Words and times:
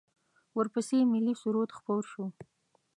ورپسې 0.57 0.97
ملی 1.11 1.33
سرود 1.41 1.69
خپور 1.77 2.03
شو. 2.11 2.25